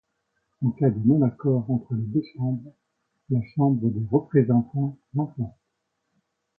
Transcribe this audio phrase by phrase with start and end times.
[0.63, 2.73] En cas de non accord entre les deux chambres,
[3.29, 5.53] la chambre des représentants l'emporte.